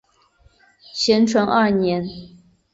[0.95, 2.03] 咸淳二年。